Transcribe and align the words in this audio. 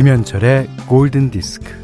김현철의 0.00 0.66
골든 0.86 1.30
디스크. 1.30 1.74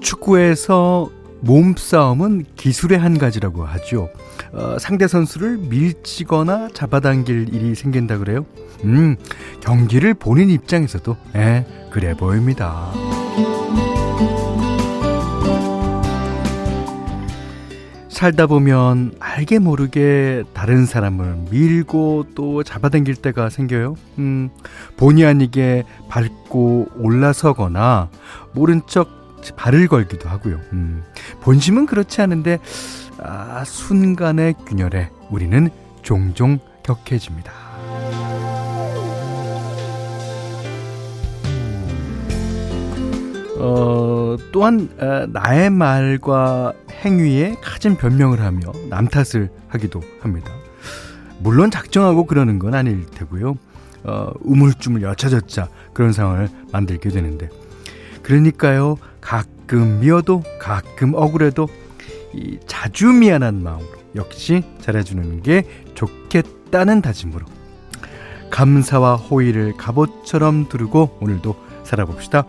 축구에서 0.00 1.10
몸싸움은 1.40 2.46
기술의 2.56 2.98
한 2.98 3.18
가지라고 3.18 3.66
하죠. 3.66 4.08
어, 4.52 4.78
상대 4.78 5.08
선수를 5.08 5.58
밀치거나 5.58 6.70
잡아당길 6.72 7.52
일이 7.52 7.74
생긴다 7.74 8.16
그래요. 8.16 8.46
음, 8.82 9.16
경기를 9.60 10.14
보는 10.14 10.48
입장에서도 10.48 11.18
에, 11.36 11.66
그래 11.90 12.14
보입니다. 12.14 12.90
살다 18.20 18.46
보면 18.48 19.14
알게 19.18 19.58
모르게 19.60 20.44
다른 20.52 20.84
사람을 20.84 21.46
밀고 21.50 22.26
또 22.34 22.62
잡아당길 22.62 23.14
때가 23.14 23.48
생겨요. 23.48 23.96
음, 24.18 24.50
본의 24.98 25.24
아니게 25.24 25.84
밟고 26.10 26.88
올라서거나 26.98 28.10
모른 28.52 28.82
척 28.86 29.08
발을 29.56 29.88
걸기도 29.88 30.28
하고요. 30.28 30.60
음, 30.74 31.02
본심은 31.40 31.86
그렇지 31.86 32.20
않은데 32.20 32.58
아, 33.22 33.64
순간의 33.64 34.52
균열에 34.66 35.08
우리는 35.30 35.70
종종 36.02 36.58
격해집니다. 36.82 37.50
어, 43.60 44.36
또한 44.52 44.90
어, 44.98 45.26
나의 45.26 45.70
말과 45.70 46.74
행위에 47.00 47.56
갖은 47.62 47.96
변명을 47.96 48.40
하며 48.40 48.72
남 48.88 49.08
탓을 49.08 49.50
하기도 49.68 50.02
합니다. 50.20 50.52
물론 51.38 51.70
작정하고 51.70 52.26
그러는 52.26 52.58
건 52.58 52.74
아닐 52.74 53.06
테고요. 53.06 53.56
어, 54.04 54.32
우물쭈물 54.40 55.02
여차저차 55.02 55.68
그런 55.92 56.12
상황을 56.12 56.48
만들게 56.72 57.10
되는데 57.10 57.50
그러니까요 58.22 58.96
가끔 59.20 60.00
미워도 60.00 60.42
가끔 60.58 61.12
억울해도 61.14 61.68
이 62.34 62.58
자주 62.66 63.08
미안한 63.08 63.62
마음으로 63.62 63.98
역시 64.14 64.62
잘해주는 64.80 65.42
게 65.42 65.66
좋겠다는 65.94 67.02
다짐으로 67.02 67.44
감사와 68.50 69.16
호의를 69.16 69.76
갑옷처럼 69.76 70.68
두르고 70.68 71.18
오늘도 71.20 71.54
살아봅시다. 71.84 72.44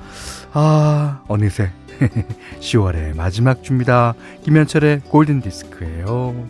아, 0.54 1.24
어느새 1.28 1.72
10월의 2.60 3.16
마지막 3.16 3.64
주입니다. 3.64 4.14
김현철의 4.44 5.02
골든 5.02 5.42
디스크예요. 5.42 6.48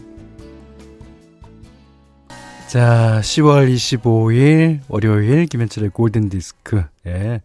자, 2.69 3.19
10월 3.21 3.73
25일 3.73 4.79
월요일 4.87 5.45
김현철의 5.47 5.89
골든 5.89 6.29
디스크. 6.29 6.83
예. 7.05 7.41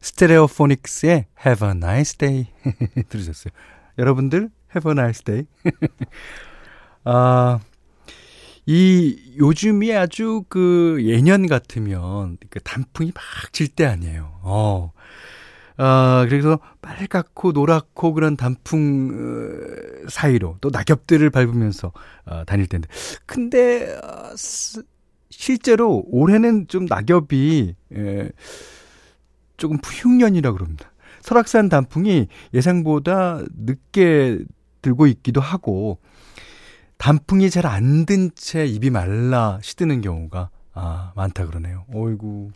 스테레오포닉스의 0.00 1.26
Have 1.44 1.68
a 1.68 1.74
Nice 1.76 2.18
Day 2.18 2.46
들으셨어요. 3.08 3.52
여러분들 3.98 4.50
Have 4.74 4.90
a 4.90 4.92
Nice 4.98 5.22
Day. 5.24 5.46
아, 7.04 7.60
이 8.66 9.34
요즘이 9.38 9.94
아주 9.94 10.42
그 10.48 10.98
예년 11.04 11.46
같으면 11.46 12.36
그 12.50 12.58
단풍이 12.60 13.12
막 13.14 13.52
질 13.52 13.68
때 13.68 13.86
아니에요. 13.86 14.32
어. 14.42 14.90
아, 15.78 16.26
그래서 16.28 16.58
빨갛고 16.80 17.52
노랗고 17.52 18.14
그런 18.14 18.36
단풍 18.36 19.10
어, 19.12 20.08
사이로 20.08 20.56
또 20.60 20.70
낙엽들을 20.72 21.28
밟으면서 21.30 21.92
어, 22.24 22.44
다닐 22.44 22.66
텐데. 22.66 22.88
근데 23.26 23.94
어, 24.02 24.32
실제로 25.30 26.02
올해는 26.06 26.68
좀 26.68 26.86
낙엽이 26.86 27.74
에, 27.94 28.30
조금 29.56 29.78
흉년이라 29.84 30.52
그럽니다. 30.52 30.92
설악산 31.20 31.68
단풍이 31.68 32.28
예상보다 32.54 33.42
늦게 33.56 34.38
들고 34.82 35.06
있기도 35.08 35.40
하고 35.40 35.98
단풍이 36.98 37.50
잘 37.50 37.66
안 37.66 38.06
든 38.06 38.30
채 38.34 38.64
입이 38.64 38.90
말라 38.90 39.58
시드는 39.62 40.00
경우가 40.00 40.50
아, 40.72 41.12
많다 41.16 41.46
그러네요. 41.46 41.84
어이구. 41.92 42.50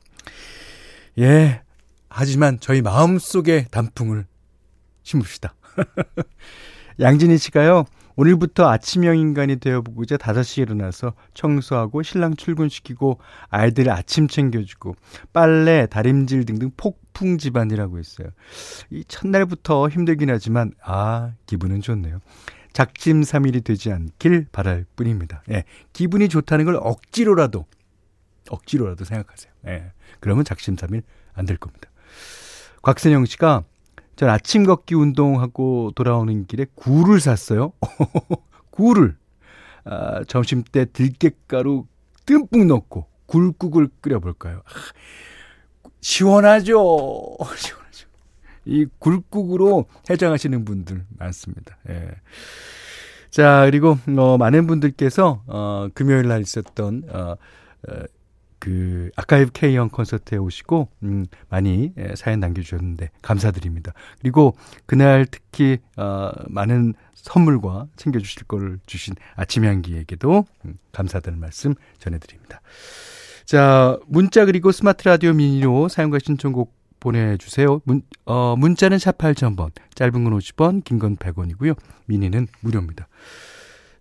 예. 1.18 1.62
하지만 2.10 2.58
저희 2.60 2.82
마음속에 2.82 3.66
단풍을 3.70 4.26
심읍시다. 5.02 5.54
양진희 7.00 7.38
씨가요. 7.38 7.84
오늘부터 8.16 8.68
아침형 8.68 9.16
인간이 9.16 9.56
되어보고자 9.56 10.18
5시에 10.18 10.62
일어나서 10.62 11.14
청소하고 11.32 12.02
신랑 12.02 12.34
출근시키고 12.36 13.18
아이들 13.48 13.88
아침 13.88 14.28
챙겨주고 14.28 14.96
빨래, 15.32 15.86
다림질 15.86 16.44
등등 16.44 16.70
폭풍 16.76 17.38
집안이라고 17.38 17.98
했어요. 17.98 18.28
이 18.90 19.04
첫날부터 19.08 19.88
힘들긴 19.88 20.28
하지만 20.28 20.72
아 20.82 21.32
기분은 21.46 21.80
좋네요. 21.80 22.18
작심삼일이 22.74 23.62
되지 23.62 23.90
않길 23.92 24.48
바랄 24.52 24.84
뿐입니다. 24.96 25.42
예, 25.50 25.64
기분이 25.92 26.28
좋다는 26.28 26.66
걸 26.66 26.76
억지로라도 26.80 27.64
억지로라도 28.50 29.04
생각하세요. 29.04 29.52
예, 29.68 29.92
그러면 30.18 30.44
작심삼일 30.44 31.02
안 31.32 31.46
될 31.46 31.56
겁니다. 31.56 31.88
곽선영 32.82 33.26
씨가 33.26 33.64
전 34.16 34.28
아침 34.28 34.64
걷기 34.64 34.94
운동하고 34.94 35.92
돌아오는 35.94 36.46
길에 36.46 36.66
굴을 36.74 37.20
샀어요. 37.20 37.72
굴을 38.70 39.16
아, 39.84 40.22
점심 40.24 40.62
때 40.62 40.86
들깨가루 40.92 41.86
듬뿍 42.26 42.66
넣고 42.66 43.06
굴국을 43.26 43.88
끓여볼까요? 44.00 44.62
아, 44.64 45.90
시원하죠. 46.00 47.36
시원하죠. 47.56 48.08
이 48.66 48.86
굴국으로 48.98 49.86
해장하시는 50.08 50.64
분들 50.64 51.06
많습니다. 51.18 51.78
예. 51.88 52.10
자, 53.30 53.64
그리고, 53.64 53.96
어, 54.18 54.38
많은 54.38 54.66
분들께서, 54.66 55.44
어, 55.46 55.88
금요일 55.94 56.26
날 56.26 56.40
있었던, 56.40 57.04
어, 57.08 57.36
어 57.88 58.04
그, 58.60 59.10
아카이브 59.16 59.50
K형 59.52 59.88
콘서트에 59.88 60.38
오시고, 60.38 60.88
음, 61.02 61.26
많이 61.48 61.92
예, 61.98 62.14
사연 62.14 62.38
남겨 62.40 62.62
주셨는데, 62.62 63.10
감사드립니다. 63.22 63.92
그리고 64.20 64.54
그날 64.86 65.26
특히, 65.28 65.78
어, 65.96 66.30
많은 66.48 66.94
선물과 67.14 67.86
챙겨 67.96 68.18
주실 68.20 68.44
걸 68.44 68.78
주신 68.86 69.14
아침 69.34 69.64
향기에게도 69.64 70.44
음, 70.66 70.78
감사드리는 70.92 71.40
말씀 71.40 71.74
전해 71.98 72.18
드립니다. 72.18 72.60
자, 73.44 73.98
문자 74.06 74.44
그리고 74.44 74.70
스마트 74.72 75.08
라디오 75.08 75.32
미니로 75.32 75.88
사용과 75.88 76.18
신청곡 76.22 76.72
보내주세요. 77.00 77.80
문, 77.84 78.02
어, 78.26 78.54
문자는 78.56 78.98
샵 78.98 79.18
8000번, 79.18 79.70
짧은 79.94 80.12
건 80.24 80.38
50원, 80.38 80.84
긴 80.84 80.98
건 80.98 81.16
100원이고요. 81.16 81.76
미니는 82.06 82.46
무료입니다. 82.60 83.08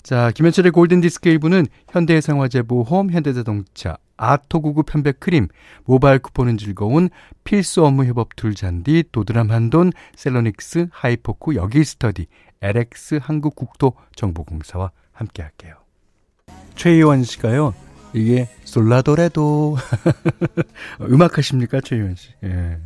자, 0.04 0.32
김현철의 0.32 0.72
골든디스크 0.72 1.30
1부는 1.38 1.68
현대해상화재보험, 1.92 3.12
현대자동차, 3.12 3.98
아토구구 4.20 4.84
편백 4.84 5.22
크림, 5.22 5.48
모바일 5.86 6.20
쿠폰은 6.20 6.58
즐거운 6.58 7.10
필수 7.46 7.86
업무 7.86 8.04
협업 8.04 8.36
툴 8.36 8.54
잔디, 8.54 9.06
도드람 9.14 9.50
한돈, 9.50 9.94
셀러닉스, 10.18 10.90
하이포크, 10.92 11.56
여기스터디, 11.56 12.28
LX 12.62 13.20
한국국토정보공사와 13.22 14.92
함께 15.14 15.42
할게요. 15.42 15.76
최희원 16.76 17.24
씨가요, 17.24 17.74
이게 18.14 18.50
솔라도레도 18.66 19.78
음악 21.10 21.38
하십니까 21.38 21.80
최희원 21.80 22.16
씨? 22.16 22.32
예. 22.44 22.78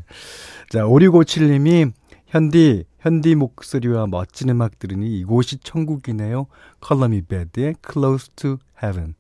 자 0.69 0.83
5657님이 0.83 1.91
현디 2.27 2.85
현디 3.00 3.35
목소리와 3.35 4.06
멋진 4.07 4.50
음악 4.50 4.77
들으니 4.77 5.19
이곳이 5.19 5.57
천국이네요. 5.57 6.45
Color 6.80 7.11
Me 7.11 7.24
Badd의 7.24 7.75
Close 7.91 8.31
to 8.35 8.57
Heaven 8.81 9.15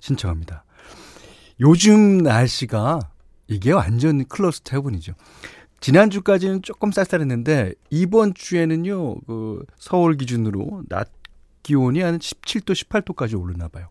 신청합니다. 0.00 0.64
요즘 1.60 2.18
날씨가 2.18 3.00
이게 3.46 3.72
완전 3.72 4.24
to 4.24 4.50
Heaven이죠. 4.70 5.14
지난주까지는 5.80 6.62
조금 6.62 6.92
쌀쌀했는데 6.92 7.74
이번 7.90 8.34
주에는요 8.34 9.20
그 9.20 9.64
서울 9.76 10.16
기준으로 10.16 10.82
낮 10.88 11.08
기온이 11.62 12.00
한 12.00 12.18
17도 12.18 12.72
18도까지 12.72 13.40
오르나 13.40 13.68
봐요. 13.68 13.88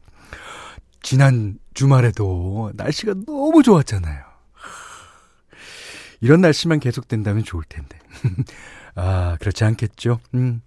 지난 1.02 1.58
주말에도 1.74 2.72
날씨가 2.76 3.14
너무 3.26 3.64
좋았잖아요. 3.64 4.26
이런 6.22 6.42
날씨만 6.42 6.80
계속된다면 6.80 7.44
좋을 7.44 7.64
텐데. 7.70 7.98
아, 8.96 9.38
그렇지 9.40 9.64
않겠죠. 9.64 10.20
음. 10.34 10.62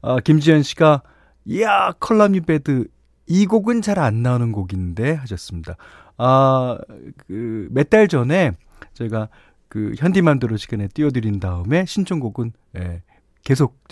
아, 0.00 0.20
김지현 0.20 0.62
씨가, 0.62 1.02
이야, 1.46 1.92
Color 1.98 2.29
Me 2.29 2.42
Badd. 2.42 2.86
이 3.26 3.46
곡은 3.46 3.82
잘 3.82 3.98
안 3.98 4.22
나오는 4.22 4.52
곡인데 4.52 5.14
하셨습니다. 5.14 5.76
아, 6.16 6.78
그, 7.26 7.68
몇 7.70 7.90
달 7.90 8.08
전에 8.08 8.52
저희가 8.94 9.28
그 9.68 9.94
현디맘대로 9.98 10.56
시간에 10.56 10.88
띄워드린 10.88 11.40
다음에 11.40 11.84
신청곡은 11.84 12.52
예, 12.76 13.02
계속 13.42 13.82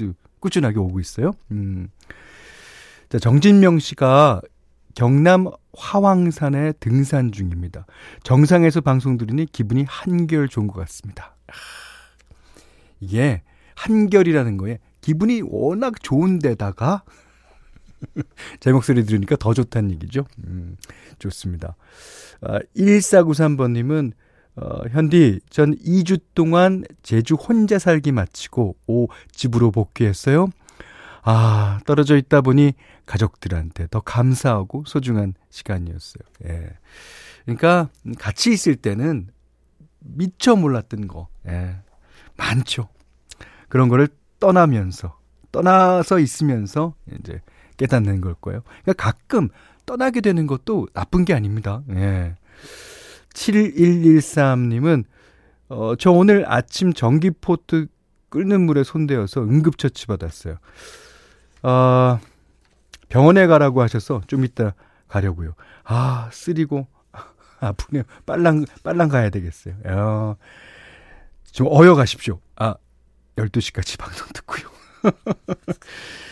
꾸준하게 0.40 0.78
오고 0.78 1.00
있어요. 1.00 1.32
음. 1.50 1.88
자, 3.08 3.18
정진명 3.18 3.78
씨가 3.78 4.40
경남 4.94 5.46
화왕산에 5.76 6.72
등산 6.80 7.32
중입니다. 7.32 7.86
정상에서 8.22 8.80
방송 8.80 9.16
들으니 9.16 9.46
기분이 9.46 9.84
한결 9.88 10.48
좋은 10.48 10.66
것 10.66 10.78
같습니다. 10.80 11.36
이게 13.00 13.42
한결이라는 13.74 14.56
거에 14.58 14.78
기분이 15.00 15.42
워낙 15.44 15.94
좋은데다가 16.02 17.02
제 18.60 18.72
목소리 18.72 19.04
들으니까 19.04 19.36
더 19.36 19.54
좋다는 19.54 19.92
얘기죠. 19.92 20.26
음, 20.46 20.76
좋습니다. 21.18 21.76
아, 22.40 22.58
1493번님은 22.76 24.12
어, 24.56 24.82
현디, 24.90 25.40
전 25.48 25.74
2주 25.76 26.20
동안 26.34 26.84
제주 27.02 27.34
혼자 27.34 27.78
살기 27.78 28.12
마치고 28.12 28.76
오 28.86 29.08
집으로 29.30 29.70
복귀했어요. 29.70 30.48
아, 31.22 31.80
떨어져 31.86 32.16
있다 32.16 32.40
보니 32.40 32.74
가족들한테 33.06 33.86
더 33.90 34.00
감사하고 34.00 34.84
소중한 34.86 35.34
시간이었어요. 35.50 36.22
예. 36.46 36.68
그러니까 37.44 37.88
같이 38.18 38.52
있을 38.52 38.76
때는 38.76 39.28
미처 40.00 40.56
몰랐던 40.56 41.08
거, 41.08 41.28
예. 41.46 41.76
많죠. 42.36 42.88
그런 43.68 43.88
거를 43.88 44.08
떠나면서, 44.40 45.18
떠나서 45.52 46.18
있으면서 46.18 46.94
이제 47.20 47.40
깨닫는 47.76 48.20
걸 48.20 48.34
거예요. 48.34 48.62
그러니까 48.82 48.92
가끔 49.12 49.48
떠나게 49.86 50.20
되는 50.20 50.46
것도 50.46 50.88
나쁜 50.94 51.24
게 51.24 51.34
아닙니다. 51.34 51.82
예. 51.90 52.34
7113님은, 53.34 55.04
어, 55.68 55.94
저 55.96 56.10
오늘 56.10 56.44
아침 56.50 56.92
전기포트 56.92 57.86
끓는 58.28 58.62
물에 58.62 58.82
손대어서 58.82 59.42
응급처치 59.42 60.06
받았어요. 60.06 60.56
어, 61.62 62.18
병원에 63.08 63.46
가라고 63.46 63.82
하셔서 63.82 64.22
좀 64.26 64.44
이따 64.44 64.74
가려고요. 65.08 65.54
아, 65.84 66.30
쓰리고 66.32 66.86
아프네요. 67.60 68.04
빨랑, 68.24 68.64
빨랑 68.82 69.08
가야 69.08 69.30
되겠어요. 69.30 69.74
어, 69.84 70.36
좀 71.50 71.66
어여 71.70 71.94
가십시오. 71.94 72.40
아, 72.56 72.74
12시까지 73.36 73.98
방송 73.98 74.26
듣고요. 74.32 74.70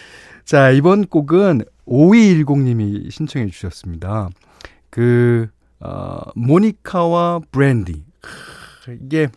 자, 0.50 0.72
이번 0.72 1.06
곡은 1.06 1.60
5210님이 1.86 3.08
신청해 3.08 3.46
주셨습니다. 3.50 4.30
그, 4.90 5.48
어, 5.78 6.22
모니카와 6.34 7.42
브랜디. 7.52 8.02
이게 9.00 9.28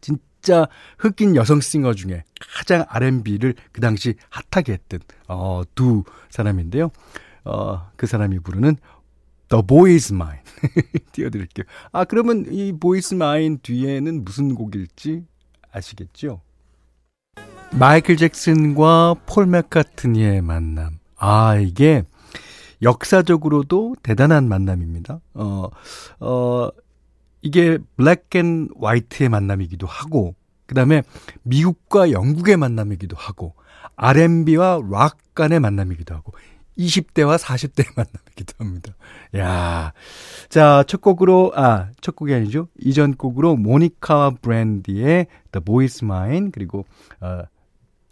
진짜 0.00 0.66
흑인 0.96 1.36
여성 1.36 1.60
싱어 1.60 1.92
중에 1.92 2.24
가장 2.56 2.86
R&B를 2.88 3.54
그 3.70 3.82
당시 3.82 4.14
핫하게 4.30 4.72
했던 4.72 5.00
어, 5.28 5.60
두 5.74 6.04
사람인데요. 6.30 6.88
어, 7.44 7.90
그 7.96 8.06
사람이 8.06 8.38
부르는 8.38 8.76
The 9.50 9.62
Boy 9.62 9.92
is 9.92 10.10
Mine 10.10 10.40
띄워드릴게요. 11.12 11.66
아 11.92 12.04
그러면 12.04 12.46
이 12.50 12.72
Boy 12.72 12.96
is 12.96 13.12
Mine 13.12 13.58
뒤에는 13.58 14.24
무슨 14.24 14.54
곡일지 14.54 15.26
아시겠죠? 15.70 16.40
마이클 17.78 18.16
잭슨과 18.16 19.16
폴 19.26 19.46
맥카트니의 19.46 20.42
만남. 20.42 20.98
아 21.16 21.56
이게 21.56 22.04
역사적으로도 22.82 23.96
대단한 24.02 24.48
만남입니다. 24.48 25.20
어, 25.34 25.68
어, 26.20 26.68
이게 27.42 27.78
Black 27.96 28.26
and 28.36 28.68
White의 28.80 29.28
만남이기도 29.28 29.88
하고 29.88 30.36
그 30.66 30.74
다음에 30.74 31.02
미국과 31.42 32.12
영국의 32.12 32.56
만남이기도 32.56 33.16
하고 33.16 33.54
R&B와 33.96 34.80
락 34.90 35.18
간의 35.34 35.58
만남이기도 35.58 36.14
하고 36.14 36.32
20대와 36.78 37.38
40대의 37.38 37.88
만남이기도 37.96 38.54
합니다. 38.58 38.94
야. 39.36 39.92
자, 40.48 40.84
첫 40.86 41.00
곡으로 41.00 41.52
아, 41.56 41.88
첫 42.00 42.14
곡이 42.14 42.32
아니죠. 42.32 42.68
이전 42.80 43.14
곡으로 43.14 43.56
모니카 43.56 44.36
브랜디의 44.42 45.26
The 45.50 45.64
Boy 45.64 45.84
is 45.84 46.04
Mine 46.04 46.50
그리고 46.52 46.84
어 47.20 47.42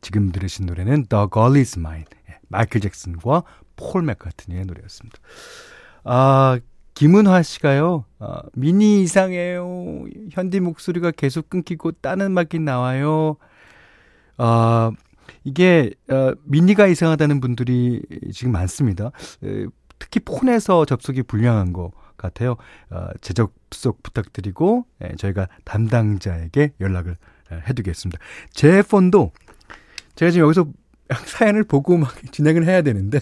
지금 0.03 0.31
들으신 0.31 0.67
노래는 0.67 1.07
The 1.07 1.29
Girl 1.33 1.57
is 1.57 1.79
Mine. 1.79 2.05
예, 2.29 2.39
마이클 2.49 2.81
잭슨과 2.83 3.45
폴 3.77 4.03
맥카트니의 4.03 4.67
노래였습니다. 4.67 5.19
아, 6.05 6.59
김은화 6.95 7.43
씨가요, 7.43 8.05
어, 8.19 8.41
미니 8.53 9.03
이상해요. 9.03 10.05
현디 10.31 10.61
목소리가 10.61 11.11
계속 11.13 11.49
끊기고 11.49 11.93
따는 11.93 12.27
음악이 12.27 12.59
나와요. 12.59 13.37
어, 14.37 14.91
이게, 15.45 15.93
어, 16.11 16.33
미니가 16.45 16.89
이상하다는 16.89 17.41
분들이 17.41 18.03
지금 18.33 18.53
많습니다. 18.53 19.11
에, 19.43 19.67
특히 19.99 20.21
폰에서 20.21 20.85
접속이 20.85 21.23
불량한 21.23 21.73
것 21.73 21.93
같아요. 22.17 22.57
어, 22.91 23.09
재접속 23.21 24.03
부탁드리고, 24.03 24.85
에, 25.01 25.17
저희가 25.17 25.49
담당자에게 25.65 26.73
연락을 26.81 27.17
에, 27.51 27.57
해두겠습니다. 27.69 28.23
제 28.53 28.83
폰도 28.83 29.33
제가 30.15 30.31
지금 30.31 30.45
여기서 30.47 30.67
사연을 31.27 31.65
보고 31.65 31.97
막 31.99 32.15
진행을 32.33 32.65
해야 32.67 32.83
되는데 32.83 33.21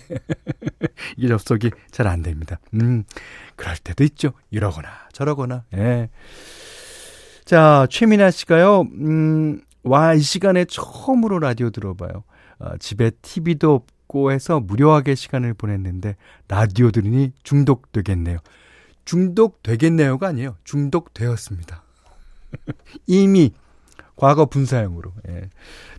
이게 1.16 1.28
접속이 1.28 1.70
잘 1.90 2.06
안 2.06 2.22
됩니다. 2.22 2.58
음, 2.74 3.04
그럴 3.56 3.76
때도 3.76 4.04
있죠. 4.04 4.32
이러거나 4.50 4.88
저러거나. 5.12 5.64
예. 5.76 6.08
자, 7.44 7.86
최민아 7.90 8.30
씨가요. 8.30 8.82
음, 8.82 9.60
와, 9.82 10.14
이 10.14 10.20
시간에 10.20 10.64
처음으로 10.66 11.38
라디오 11.40 11.70
들어봐요. 11.70 12.22
어, 12.60 12.76
집에 12.78 13.10
TV도 13.22 13.74
없고 13.74 14.30
해서 14.30 14.60
무료하게 14.60 15.14
시간을 15.14 15.54
보냈는데 15.54 16.16
라디오 16.48 16.90
들으니 16.90 17.32
중독되겠네요. 17.42 18.38
중독되겠네요가 19.04 20.28
아니에요. 20.28 20.56
중독되었습니다. 20.64 21.82
이미 23.06 23.52
과거 24.20 24.44
분사형으로. 24.44 25.14
예. 25.30 25.48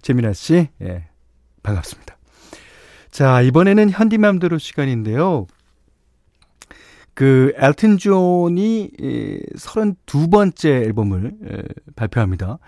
재민아 0.04 0.34
씨, 0.34 0.68
예. 0.80 1.08
반갑습니다. 1.64 2.18
자, 3.10 3.42
이번에는 3.42 3.90
현디맘대로 3.90 4.60
시간인데요. 4.60 5.48
그 7.16 7.52
엘튼 7.56 7.98
존이 7.98 8.92
32번째 9.56 10.66
앨범을 10.68 11.34
발표합니다. 11.96 12.60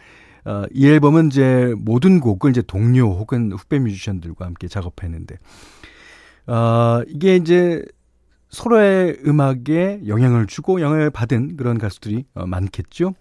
어, 0.45 0.63
이 0.71 0.87
앨범은 0.87 1.27
이제 1.27 1.75
모든 1.77 2.19
곡을 2.19 2.49
이제 2.49 2.63
동료 2.63 3.11
혹은 3.11 3.51
후배 3.51 3.77
뮤지션들과 3.77 4.45
함께 4.45 4.67
작업했는데 4.67 5.37
어, 6.47 7.01
이게 7.07 7.35
이제 7.35 7.85
서로의 8.49 9.19
음악에 9.25 10.01
영향을 10.07 10.47
주고 10.47 10.81
영향을 10.81 11.11
받은 11.11 11.57
그런 11.57 11.77
가수들이 11.77 12.25
어, 12.33 12.47
많겠죠. 12.47 13.13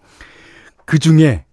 그 0.85 0.97
중에 0.97 1.45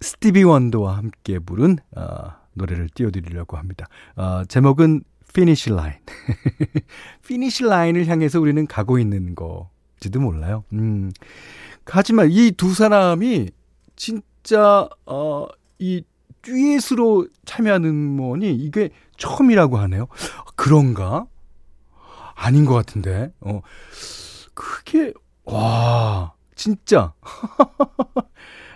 스티비 0.00 0.42
원더와 0.44 0.96
함께 0.96 1.38
부른 1.38 1.78
어, 1.96 2.32
노래를 2.54 2.88
띄워드리려고 2.94 3.56
합니다. 3.56 3.86
어, 4.16 4.42
제목은 4.48 5.02
Finish 5.30 5.70
Line. 5.72 5.98
Finish 7.24 7.64
Line을 7.64 8.06
향해서 8.06 8.40
우리는 8.40 8.66
가고 8.66 8.98
있는 8.98 9.34
거지도 9.34 10.20
몰라요. 10.20 10.64
음. 10.72 11.10
하지만 11.86 12.28
이 12.30 12.52
두 12.52 12.74
사람이 12.74 13.50
진짜 13.96 14.88
어, 15.06 15.46
이 15.78 16.02
듀엣으로 16.42 17.26
참여하는 17.44 17.94
뭐니 17.94 18.54
이게 18.54 18.90
처음이라고 19.16 19.78
하네요. 19.78 20.06
그런가? 20.54 21.26
아닌 22.34 22.64
것 22.64 22.74
같은데. 22.74 23.32
어. 23.40 23.60
그게 24.54 25.12
와 25.44 26.32
진짜 26.54 27.12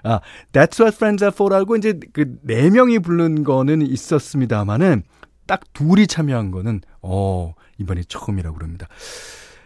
아, 0.02 0.20
That's 0.52 0.80
What 0.80 0.96
Friends 0.96 1.24
Are 1.24 1.32
For라고 1.34 1.76
이제 1.76 1.98
그 2.12 2.38
네 2.42 2.70
명이 2.70 2.98
부른 3.00 3.44
거는 3.44 3.82
있었습니다만은 3.82 5.02
딱 5.46 5.60
둘이 5.72 6.06
참여한 6.06 6.50
거는 6.50 6.80
어, 7.02 7.54
이번이 7.78 8.04
처음이라고 8.06 8.56
그럽니다. 8.56 8.88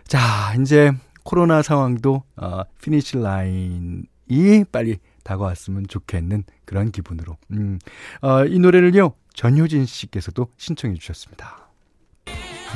자, 0.07 0.55
이제 0.61 0.93
코로나 1.23 1.63
상황도 1.63 2.23
어, 2.37 2.63
finish 2.83 3.19
line이 3.19 4.65
빨리 4.71 4.99
다가왔으면 5.25 5.87
좋겠는 5.89 6.45
그런 6.65 6.91
기분으로. 6.93 7.37
음, 7.51 7.79
어, 8.23 8.45
이 8.45 8.59
노래를요, 8.59 9.13
전효진 9.35 9.87
씨께서도 9.87 10.49
신청해 10.57 10.95
주셨습니다. 10.95 11.69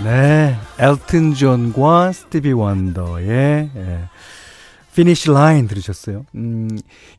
네, 0.03 0.57
엘튼 0.79 1.35
존과 1.35 2.13
스티비 2.13 2.53
원더의 2.53 3.71
예, 3.77 4.09
Finish 4.95 5.31
Line 5.31 5.67
들으셨어요. 5.69 6.27
음, 6.35 6.69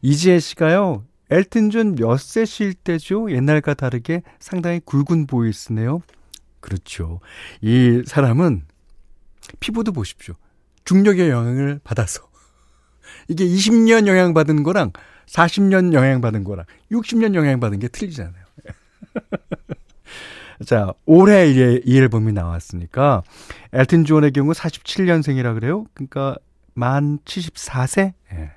이지혜 0.02 0.40
씨가요. 0.40 1.04
엘튼 1.30 1.70
존 1.70 1.96
몇 1.96 2.20
세실 2.20 2.74
때죠? 2.74 3.32
옛날과 3.32 3.74
다르게 3.74 4.22
상당히 4.40 4.82
굵은 4.84 5.28
voice네요. 5.28 6.02
그렇죠. 6.60 7.22
이 7.62 8.04
사람은 8.06 8.64
피부도 9.60 9.94
보십시오. 9.94 10.36
중력의 10.84 11.30
영향을 11.30 11.80
받아서 11.84 12.28
이게 13.28 13.46
20년 13.46 14.08
영향받은 14.08 14.64
거랑 14.64 14.92
40년 15.28 15.94
영향받은 15.94 16.44
거랑 16.44 16.66
60년 16.92 17.34
영향받은 17.36 17.80
게 17.80 17.88
틀리잖아요. 17.88 18.44
자, 20.66 20.94
올해 21.06 21.50
이, 21.50 21.82
이 21.86 21.98
앨범이 21.98 22.34
나왔으니까 22.34 23.24
엘튼 23.74 24.06
존의 24.06 24.32
경우 24.32 24.52
47년생이라 24.52 25.54
그래요. 25.56 25.86
그러니까 25.94 26.36
만 26.74 27.20
74세? 27.26 28.14
예. 28.34 28.52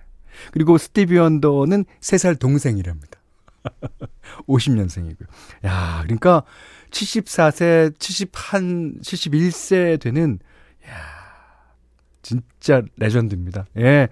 그리고 0.53 0.79
스티비 0.79 1.17
원더는 1.17 1.85
3살 2.01 2.39
동생이랍니다. 2.39 3.19
50년생이고요. 4.49 5.27
야, 5.65 6.01
그러니까 6.05 6.43
74세, 6.91 7.99
71, 7.99 9.01
71세 9.01 10.01
되는 10.01 10.39
야, 10.89 10.95
진짜 12.23 12.83
레전드입니다. 12.97 13.67
예. 13.79 14.09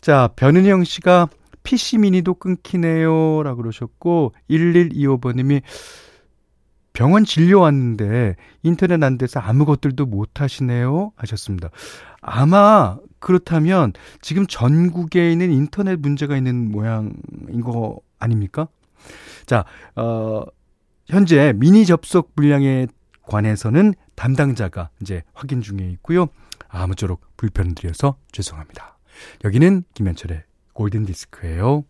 자, 0.00 0.28
변은영 0.36 0.84
씨가 0.84 1.28
PC 1.62 1.98
미니도 1.98 2.34
끊기네요. 2.34 3.42
라고 3.42 3.62
그러셨고, 3.62 4.34
1125번님이 4.50 5.62
병원 6.92 7.24
진료 7.24 7.60
왔는데 7.60 8.36
인터넷 8.62 9.02
안 9.02 9.18
돼서 9.18 9.40
아무것들도 9.40 10.06
못 10.06 10.40
하시네요. 10.40 11.12
하셨습니다. 11.16 11.70
아마 12.20 12.98
그렇다면 13.24 13.94
지금 14.20 14.46
전국에 14.46 15.32
있는 15.32 15.50
인터넷 15.50 15.98
문제가 15.98 16.36
있는 16.36 16.70
모양인 16.70 17.62
거 17.62 17.98
아닙니까? 18.18 18.68
자, 19.46 19.64
어, 19.96 20.42
현재 21.06 21.54
미니 21.56 21.86
접속 21.86 22.32
물량에 22.36 22.86
관해서는 23.22 23.94
담당자가 24.14 24.90
이제 25.00 25.22
확인 25.32 25.62
중에 25.62 25.88
있고요. 25.92 26.26
아무쪼록 26.68 27.22
불편을 27.38 27.74
드려서 27.74 28.18
죄송합니다. 28.30 28.98
여기는 29.42 29.84
김현철의 29.94 30.42
골든 30.74 31.06
디스크예요. 31.06 31.84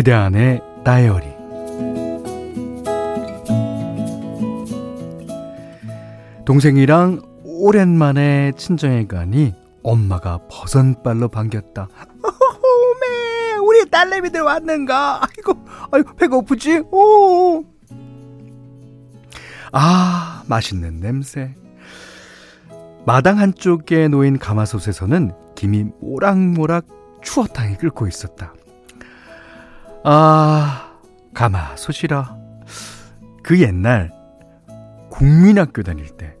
그대 0.00 0.14
안의 0.14 0.62
다이어리 0.82 1.26
동생이랑 6.46 7.20
오랜만에 7.44 8.52
친정에 8.56 9.06
가니 9.06 9.54
엄마가 9.82 10.38
버선발로 10.50 11.28
반겼다. 11.28 11.86
오메, 12.24 13.56
우리 13.62 13.90
딸내미들 13.90 14.40
왔는가? 14.40 15.20
아이고, 15.20 15.66
아이고, 15.90 16.14
배고프지? 16.14 16.78
오. 16.90 17.62
아, 19.70 20.44
맛있는 20.46 21.00
냄새. 21.00 21.54
마당 23.04 23.38
한쪽에 23.38 24.08
놓인 24.08 24.38
가마솥에서는 24.38 25.32
김이 25.56 25.88
모락모락 26.00 26.86
추어탕이 27.22 27.76
끓고 27.76 28.08
있었다. 28.08 28.54
아, 30.02 30.96
가마솥이라. 31.34 32.36
그 33.42 33.60
옛날 33.60 34.12
국민학교 35.10 35.82
다닐 35.82 36.08
때 36.16 36.36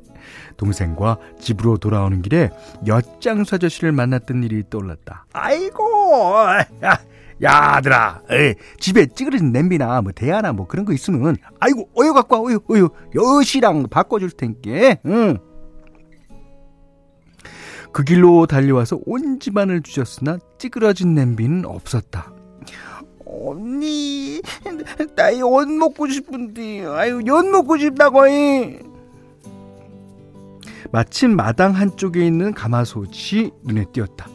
동생과 0.56 1.18
집으로 1.38 1.78
돌아오는 1.78 2.22
길에 2.22 2.50
엿장수 2.86 3.56
아저씨를 3.56 3.92
만났던 3.92 4.42
일이 4.44 4.62
떠올랐다. 4.68 5.26
아이고, 5.32 6.36
야, 6.84 6.98
야들아, 7.42 8.22
에이, 8.30 8.54
집에 8.78 9.06
찌그러진 9.06 9.52
냄비나 9.52 10.02
뭐 10.02 10.12
대야나 10.12 10.52
뭐 10.52 10.66
그런 10.66 10.84
거 10.84 10.92
있으면 10.92 11.36
아이고 11.58 11.88
어여 11.98 12.12
갖고 12.12 12.36
와, 12.36 12.42
어여, 12.42 12.60
어여, 12.70 12.90
엿이랑 13.14 13.88
바꿔줄 13.88 14.30
텐께, 14.32 15.00
응. 15.06 15.38
그 17.92 18.04
길로 18.04 18.46
달려와서 18.46 19.00
온 19.06 19.40
집안을 19.40 19.82
주셨으나 19.82 20.38
찌그러진 20.58 21.14
냄비는 21.14 21.64
없었다. 21.64 22.32
언니, 23.32 24.40
나엿 25.14 25.68
먹고 25.68 26.08
싶은데, 26.08 26.84
아유, 26.86 27.22
엿 27.26 27.46
먹고 27.46 27.78
싶다고, 27.78 28.26
해. 28.26 28.78
마침 30.92 31.36
마당 31.36 31.72
한쪽에 31.72 32.26
있는 32.26 32.52
가마솥이 32.52 33.52
눈에 33.62 33.84
띄었다. 33.92 34.28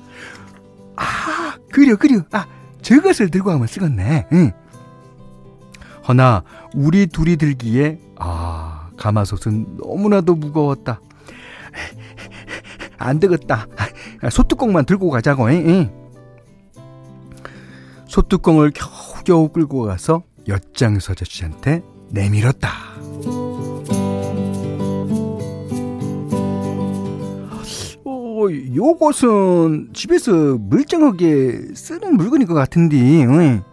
아, 0.95 1.57
그려, 1.71 1.97
그려. 1.97 2.21
아, 2.31 2.47
저것을 2.81 3.29
들고 3.29 3.49
가면 3.49 3.67
쓰겠네. 3.67 4.27
응. 4.31 4.51
허나, 6.07 6.43
우리 6.73 7.07
둘이 7.07 7.35
들기에, 7.35 7.99
아, 8.17 8.89
가마솥은 8.95 9.77
너무나도 9.77 10.35
무거웠다. 10.35 11.01
안 12.97 13.19
되겠다. 13.19 13.67
소뚜껑만 14.31 14.85
들고 14.85 15.09
가자고. 15.09 15.47
응. 15.49 16.04
소뚜껑을 18.15 18.71
겨우겨우 18.71 19.49
끌고 19.49 19.81
가서 19.81 20.23
엿장서 20.47 21.11
아저씨한테 21.11 21.83
내밀었다. 22.11 22.69
어, 28.05 28.47
요것은 28.73 29.89
집에서 29.91 30.57
멀쩡하게 30.57 31.73
쓰는 31.73 32.15
물건인 32.15 32.47
것 32.47 32.53
같은데, 32.53 32.95
응. 33.25 33.63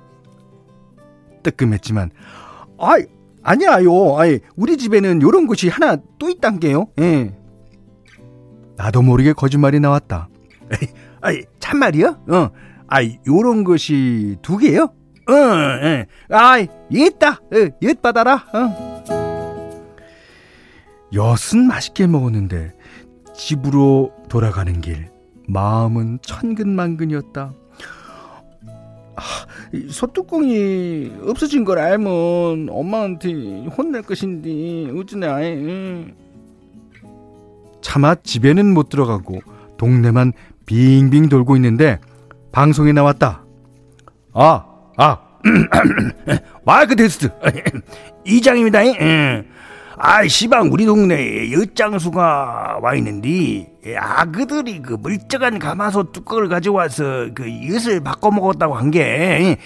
뜨끔했지만, 1.44 2.10
아이, 2.80 3.04
아니야요. 3.44 4.18
아이, 4.18 4.40
우리 4.56 4.76
집에는 4.76 5.22
요런 5.22 5.46
곳이 5.46 5.68
하나 5.68 5.98
또 6.18 6.28
있단 6.28 6.58
게요. 6.58 6.88
예. 6.98 7.32
나도 8.76 9.02
모르게 9.02 9.34
거짓말이 9.34 9.78
나왔다. 9.78 10.28
아이, 11.22 11.42
참말이야? 11.60 12.18
어. 12.28 12.50
아이, 12.94 13.18
요런 13.26 13.64
것이 13.64 14.36
두 14.42 14.58
개요? 14.58 14.82
어, 15.26 15.32
예. 15.82 16.06
아이, 16.28 16.68
있다. 16.90 17.30
어, 17.30 17.70
엿 17.80 18.02
받아라. 18.02 18.44
어. 18.52 19.02
엿은 21.14 21.66
맛있게 21.68 22.06
먹었는데 22.06 22.74
집으로 23.34 24.12
돌아가는 24.28 24.78
길 24.82 25.08
마음은 25.48 26.18
천근만근이었다. 26.20 27.54
아, 29.16 29.22
소뚜껑이 29.88 31.12
없어진 31.22 31.64
걸 31.64 31.78
알면 31.78 32.68
엄마한테 32.68 33.68
혼낼 33.68 34.02
것인데 34.02 34.90
어쩌네 35.00 35.26
아이. 35.28 36.06
차마 37.80 38.14
집에는 38.16 38.74
못 38.74 38.90
들어가고 38.90 39.40
동네만 39.78 40.34
빙빙 40.66 41.30
돌고 41.30 41.56
있는데 41.56 41.98
방송에 42.52 42.92
나왔다. 42.92 43.44
아, 44.34 44.64
아, 44.96 45.18
마이크 46.64 46.94
테스트 46.94 47.30
이장입니다. 48.24 48.80
아, 49.96 50.26
시방 50.26 50.70
우리 50.72 50.84
동네에 50.86 51.52
엿장수가 51.52 52.78
와 52.82 52.94
있는데 52.96 53.68
아 53.98 54.24
그들이 54.24 54.80
그 54.82 54.96
멀쩡한 55.02 55.58
가마솥 55.58 56.12
뚜껑을 56.12 56.48
가져와서 56.48 57.28
그 57.34 57.44
엿을 57.68 58.00
바꿔 58.00 58.30
먹었다고 58.30 58.74
한 58.74 58.90
게 58.90 59.56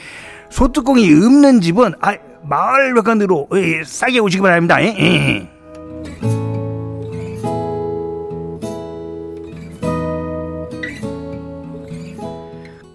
소뚜껑이 0.51 1.05
없는 1.13 1.61
집은 1.61 1.95
아 2.01 2.17
마을 2.45 2.95
외관으로 2.95 3.49
싸게 3.85 4.21
오시기 4.21 4.43
바랍니다. 4.43 4.77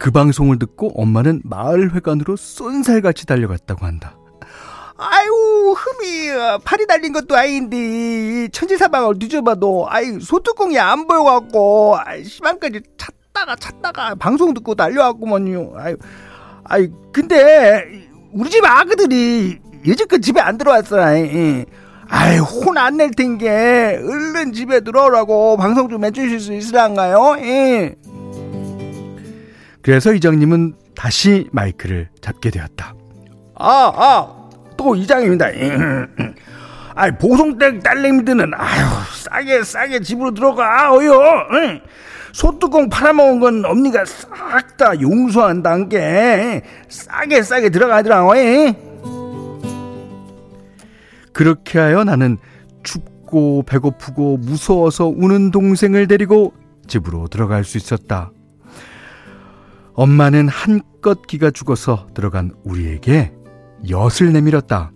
그 0.01 0.09
방송을 0.09 0.57
듣고 0.57 0.99
엄마는 0.99 1.41
마을 1.43 1.93
회관으로 1.93 2.35
쏜살같이 2.35 3.27
달려갔다고 3.27 3.85
한다. 3.85 4.17
아유 4.97 5.75
흠이 5.77 6.59
팔이 6.63 6.87
달린 6.87 7.13
것도 7.13 7.35
아닌데 7.37 8.47
천지사방을 8.51 9.19
뒤져봐도 9.19 9.85
아이 9.87 10.19
소뚜껑이 10.19 10.79
안 10.79 11.05
보여갖고 11.05 11.97
시방까지 12.23 12.81
찾다가 12.97 13.55
찾다가 13.57 14.15
방송 14.15 14.55
듣고 14.55 14.73
달려왔구먼요 14.73 15.73
아유 15.77 15.97
아이 16.63 16.87
근데 17.13 17.83
우리 18.31 18.49
집 18.49 18.63
아그들이 18.65 19.59
여지껏 19.87 20.19
집에 20.21 20.39
안 20.41 20.57
들어왔어 20.57 20.99
아이 20.99 21.65
아이 22.07 22.37
혼 22.39 22.77
안 22.77 22.97
낼 22.97 23.11
텐게 23.11 23.49
얼른 24.03 24.53
집에 24.53 24.81
들어오라고 24.81 25.57
방송 25.57 25.89
좀 25.89 26.03
해주실 26.05 26.39
수 26.39 26.53
있으란가요? 26.53 27.37
예. 27.39 27.95
그래서 29.81 30.13
이장님은 30.13 30.75
다시 30.95 31.47
마이크를 31.51 32.09
잡게 32.21 32.49
되었다. 32.49 32.93
아, 33.55 33.91
아, 33.95 34.49
또 34.77 34.95
이장입니다. 34.95 35.47
아이, 36.95 37.11
보송댁 37.17 37.81
딸내미들은, 37.83 38.51
아유, 38.53 38.85
싸게, 39.23 39.63
싸게 39.63 40.01
집으로 40.01 40.33
들어가, 40.33 40.93
어요. 40.93 41.13
응. 41.53 41.81
소뚜껑 42.33 42.89
팔아먹은 42.89 43.39
건 43.39 43.65
엄니가 43.65 44.05
싹 44.05 44.77
다 44.77 44.99
용서한다는 44.99 45.89
게, 45.89 46.61
싸게, 46.89 47.43
싸게 47.43 47.69
들어가더라, 47.69 48.25
어 48.25 48.33
그렇게 51.33 51.79
하여 51.79 52.03
나는 52.03 52.37
춥고 52.83 53.63
배고프고 53.63 54.37
무서워서 54.37 55.07
우는 55.07 55.51
동생을 55.51 56.07
데리고 56.07 56.53
집으로 56.87 57.27
들어갈 57.27 57.63
수 57.63 57.77
있었다. 57.77 58.31
엄마는 59.93 60.47
한껏 60.47 61.27
기가 61.27 61.51
죽어서 61.51 62.07
들어간 62.13 62.51
우리에게 62.63 63.33
엿을 63.89 64.31
내밀었다. 64.33 64.91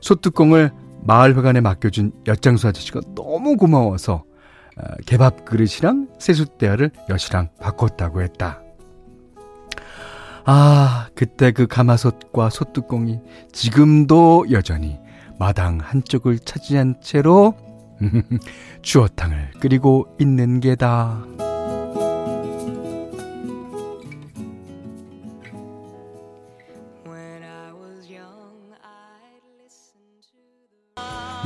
소뚜껑을 0.00 0.72
마을회관에 1.02 1.60
맡겨준 1.60 2.12
엿장수 2.26 2.68
아저씨가 2.68 3.00
너무 3.14 3.56
고마워서 3.56 4.24
어, 4.78 4.84
개밥 5.06 5.44
그릇이랑 5.44 6.08
세숫대야를 6.18 6.90
엿이랑 7.08 7.48
바꿨다고 7.60 8.22
했다. 8.22 8.62
아, 10.44 11.08
그때 11.14 11.50
그 11.50 11.66
가마솥과 11.66 12.50
솥뚜껑이 12.50 13.20
지금도 13.52 14.46
여전히 14.52 14.98
마당 15.38 15.78
한쪽을 15.82 16.38
차지한 16.38 16.96
채로 17.02 17.54
추어탕을 18.82 19.52
끓이고 19.60 20.06
있는 20.20 20.60
게다. 20.60 21.45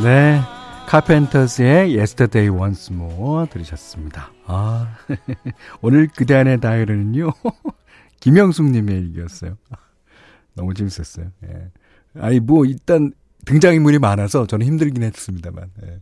네. 0.03 0.41
카펜터스의 0.87 1.95
Yesterday 1.95 2.49
Once 2.49 2.95
More 2.95 3.47
들으셨습니다. 3.51 4.33
아, 4.47 4.97
오늘 5.83 6.09
그대 6.09 6.35
안의 6.35 6.61
다이어리는요, 6.61 7.31
김영숙 8.21 8.71
님의 8.71 8.97
얘기였어요. 8.97 9.59
너무 10.57 10.73
재밌었어요. 10.73 11.31
예. 11.45 11.71
아니, 12.15 12.41
뭐, 12.41 12.65
일단, 12.65 13.13
등장인물이 13.45 13.99
많아서 13.99 14.47
저는 14.47 14.67
힘들긴 14.67 15.03
했습니다만. 15.03 15.71
예. 15.85 16.01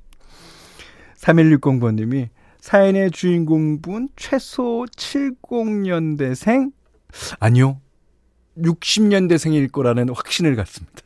3160번님이 1.16 2.28
사연의 2.60 3.10
주인공분 3.10 4.10
최소 4.14 4.86
70년대생? 4.96 6.72
아니요. 7.40 7.80
60년대생일 8.56 9.72
거라는 9.72 10.10
확신을 10.10 10.54
갖습니다. 10.54 11.02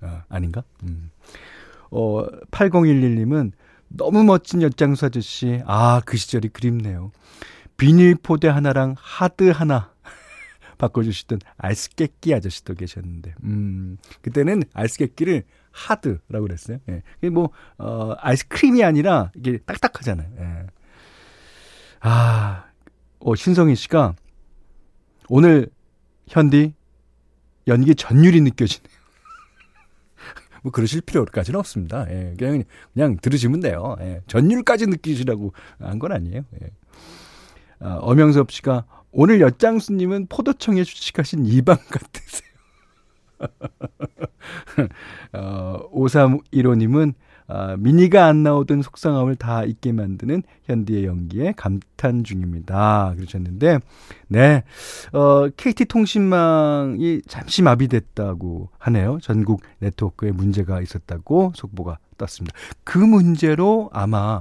아, 0.00 0.24
아닌가? 0.28 0.64
음. 0.82 1.11
어, 1.92 2.26
8011님은 2.50 3.52
너무 3.88 4.24
멋진 4.24 4.62
엿장수 4.62 5.06
아저씨. 5.06 5.62
아, 5.66 6.00
그 6.04 6.16
시절이 6.16 6.48
그립네요. 6.48 7.12
비닐 7.76 8.14
포대 8.14 8.48
하나랑 8.48 8.94
하드 8.98 9.50
하나 9.50 9.92
바꿔주시던 10.78 11.40
아이스 11.58 11.90
깨끼 11.90 12.34
아저씨도 12.34 12.74
계셨는데, 12.74 13.34
음, 13.44 13.98
그때는 14.22 14.62
아이스 14.72 14.98
깨끼를 14.98 15.44
하드라고 15.70 16.46
그랬어요. 16.46 16.78
예. 16.88 17.02
이게 17.18 17.30
뭐, 17.30 17.50
어, 17.78 18.14
아이스크림이 18.18 18.82
아니라 18.82 19.30
이게 19.36 19.58
딱딱하잖아요. 19.58 20.28
예. 20.38 20.66
아, 22.00 22.64
어, 23.20 23.34
신성희 23.34 23.76
씨가 23.76 24.14
오늘 25.28 25.68
현디 26.28 26.74
연기 27.68 27.94
전율이 27.94 28.40
느껴지네요. 28.40 28.91
뭐 30.62 30.72
그러실 30.72 31.00
필요까지는 31.02 31.58
없습니다. 31.58 32.06
예, 32.10 32.34
그냥 32.38 32.64
그냥 32.94 33.16
들으시면 33.20 33.60
돼요. 33.60 33.96
예, 34.00 34.20
전율까지 34.26 34.86
느끼시라고 34.86 35.52
한 35.78 35.98
건 35.98 36.12
아니에요. 36.12 36.42
예. 36.62 36.70
아, 37.80 37.98
엄영섭 38.00 38.50
씨가 38.52 38.84
오늘 39.10 39.40
엿장수님은 39.40 40.26
포도청에 40.28 40.84
주식하신 40.84 41.44
이방 41.46 41.76
같으세요. 41.90 42.52
어, 45.32 45.90
5315님은 45.92 47.14
아, 47.48 47.76
미니가 47.78 48.26
안 48.26 48.42
나오던 48.42 48.82
속상함을 48.82 49.36
다 49.36 49.64
잊게 49.64 49.92
만드는 49.92 50.42
현디의 50.64 51.04
연기에 51.04 51.52
감탄 51.56 52.24
중입니다. 52.24 53.12
그러셨는데, 53.16 53.80
네, 54.28 54.64
어, 55.12 55.48
KT 55.56 55.86
통신망이 55.86 57.22
잠시 57.28 57.62
마비됐다고 57.62 58.70
하네요. 58.78 59.18
전국 59.20 59.62
네트워크에 59.80 60.30
문제가 60.32 60.80
있었다고 60.80 61.52
속보가 61.56 61.98
떴습니다. 62.18 62.56
그 62.84 62.98
문제로 62.98 63.90
아마, 63.92 64.40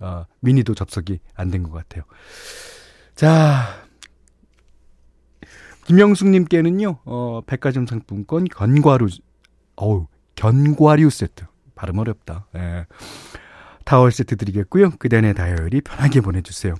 어, 0.00 0.24
미니도 0.40 0.74
접속이 0.74 1.18
안 1.34 1.50
된 1.50 1.62
것 1.62 1.72
같아요. 1.72 2.04
자, 3.14 3.62
김영숙님께는요, 5.86 6.98
어, 7.04 7.40
백화점 7.46 7.86
상품권 7.86 8.44
견과류, 8.44 9.08
어우, 9.76 10.06
견과류 10.36 11.10
세트 11.10 11.44
발음 11.82 11.98
어렵다. 11.98 12.46
예. 12.54 12.86
타월 13.84 14.12
세트 14.12 14.36
드리겠고요. 14.36 14.92
그대의 14.98 15.34
다이어리 15.34 15.80
편하게 15.80 16.20
보내주세요. 16.20 16.76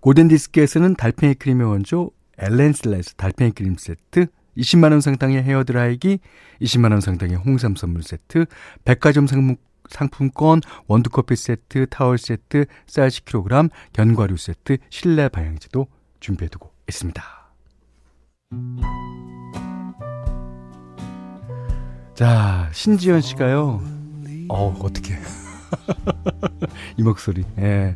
골든디스크에서는 0.00 0.96
달팽이 0.96 1.34
크림의 1.34 1.68
원조 1.68 2.10
엘렌슬라에서 2.38 3.12
달팽이 3.16 3.52
크림 3.52 3.76
세트 3.76 4.26
20만원 4.56 5.00
상당의 5.00 5.44
헤어드라이기 5.44 6.18
20만원 6.60 7.00
상당의 7.00 7.36
홍삼 7.36 7.76
선물 7.76 8.02
세트 8.02 8.46
백화점 8.84 9.28
상품, 9.28 9.54
상품권 9.88 10.60
원두커피 10.88 11.36
세트 11.36 11.86
타월 11.88 12.18
세트 12.18 12.66
쌀 12.88 13.08
10kg 13.08 13.70
견과류 13.92 14.36
세트 14.36 14.78
실내 14.90 15.28
방향제도 15.28 15.86
준비해두고 16.18 16.72
있습니다. 16.88 17.22
자, 22.18 22.68
신지연 22.72 23.20
씨가요. 23.20 23.80
어, 24.48 24.76
어떻게. 24.82 25.14
이 26.98 27.02
목소리. 27.04 27.44
예. 27.58 27.94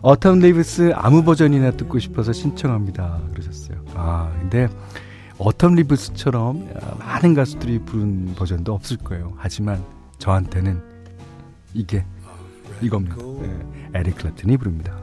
Autumn 0.00 0.40
Leaves 0.40 0.92
아무 0.94 1.24
버전이나 1.24 1.72
듣고 1.72 1.98
싶어서 1.98 2.32
신청합니다. 2.32 3.20
그러셨어요. 3.32 3.84
아, 3.96 4.32
근데 4.38 4.68
Autumn 5.38 5.74
Leaves처럼 5.74 6.68
많은 7.00 7.34
가수들이 7.34 7.80
부른 7.80 8.36
버전도 8.36 8.72
없을 8.72 8.96
거예요. 8.96 9.32
하지만 9.36 9.84
저한테는 10.18 10.80
이게 11.74 12.04
이겁니다. 12.80 13.16
예. 13.42 13.98
에릭 13.98 14.18
클랩튼이 14.18 14.56
부릅니다. 14.56 14.96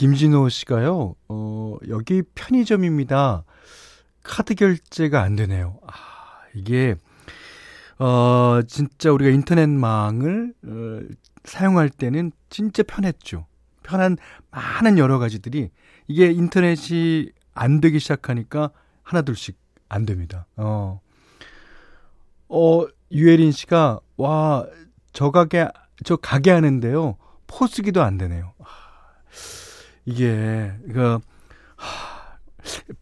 김진호 0.00 0.48
씨가요, 0.48 1.14
어, 1.28 1.76
여기 1.90 2.22
편의점입니다. 2.34 3.44
카드 4.22 4.54
결제가 4.54 5.20
안 5.20 5.36
되네요. 5.36 5.78
아, 5.86 5.92
이게, 6.54 6.94
어, 7.98 8.62
진짜 8.66 9.12
우리가 9.12 9.30
인터넷망을, 9.30 10.54
어, 10.64 11.00
사용할 11.44 11.90
때는 11.90 12.32
진짜 12.48 12.82
편했죠. 12.82 13.44
편한 13.82 14.16
많은 14.50 14.96
여러 14.96 15.18
가지들이, 15.18 15.68
이게 16.08 16.30
인터넷이 16.32 17.30
안 17.52 17.82
되기 17.82 17.98
시작하니까 17.98 18.70
하나둘씩 19.02 19.58
안 19.90 20.06
됩니다. 20.06 20.46
어, 20.56 21.02
어, 22.48 22.86
유혜린 23.12 23.52
씨가, 23.52 24.00
와, 24.16 24.64
저 25.12 25.30
가게, 25.30 25.68
저 26.04 26.16
가게 26.16 26.52
하는데요. 26.52 27.18
포스기도 27.46 28.02
안 28.02 28.16
되네요. 28.16 28.54
아, 28.60 28.64
이게 30.04 30.72
그 30.92 31.18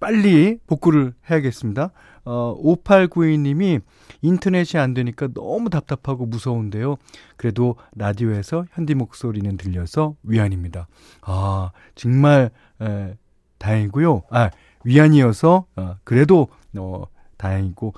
빨리 0.01 0.59
복구를 0.67 1.15
해야겠습니다. 1.31 1.91
어 2.25 2.57
5892님이 2.63 3.81
인터넷이 4.23 4.81
안 4.81 4.95
되니까 4.95 5.29
너무 5.33 5.71
답답하고 5.71 6.27
무서운데요. 6.27 6.97
그래도 7.37 7.77
라디오에서 7.97 8.67
현디 8.73 8.95
목소리는 8.95 9.57
들려서 9.57 10.17
위안입니다. 10.23 10.89
아, 11.23 11.71
정말 11.95 12.51
에, 12.83 13.17
다행이고요. 13.59 14.23
아, 14.31 14.51
위안이어서 14.85 15.67
어, 15.77 15.97
그래도 16.05 16.49
어 16.77 17.05
다행이고 17.37 17.95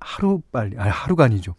하루 0.00 0.40
빨리 0.52 0.78
아 0.78 0.88
하루가 0.88 1.24
아니죠. 1.24 1.54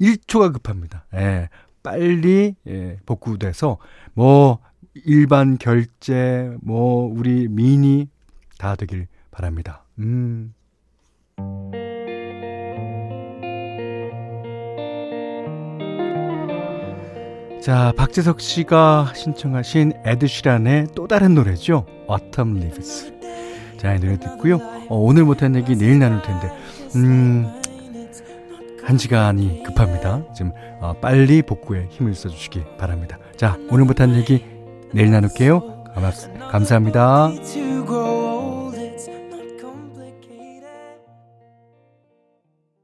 1초가 0.00 0.52
급합니다. 0.52 1.06
예. 1.14 1.48
빨리 1.82 2.54
예, 2.66 2.96
복구돼서 3.04 3.76
뭐 4.14 4.58
일반 5.04 5.58
결제, 5.58 6.54
뭐, 6.62 7.06
우리 7.06 7.48
미니 7.48 8.08
다 8.58 8.76
되길 8.76 9.08
바랍니다. 9.30 9.84
음. 9.98 10.54
자, 17.60 17.92
박재석 17.96 18.40
씨가 18.40 19.12
신청하신 19.16 19.94
에드시란의 20.04 20.88
또 20.94 21.08
다른 21.08 21.34
노래죠. 21.34 21.86
Autumn 22.10 22.58
Leaves. 22.58 23.12
자, 23.78 23.94
이 23.94 24.00
노래 24.00 24.18
듣고요. 24.18 24.56
어, 24.88 24.98
오늘 24.98 25.24
못한 25.24 25.56
얘기 25.56 25.74
내일 25.74 25.98
나눌 25.98 26.20
텐데, 26.22 26.50
음, 26.94 27.46
한 28.84 28.98
시간이 28.98 29.62
급합니다. 29.62 30.22
지금 30.34 30.52
어, 30.80 30.92
빨리 31.00 31.40
복구에 31.40 31.88
힘을 31.90 32.14
써주시기 32.14 32.76
바랍니다. 32.76 33.18
자, 33.34 33.58
오늘 33.70 33.86
못한 33.86 34.14
얘기 34.14 34.44
내일 34.94 35.10
나눌게요. 35.10 35.84
감사합니다. 36.50 37.30